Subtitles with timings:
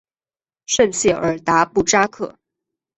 [0.65, 2.35] 圣谢尔达布扎克。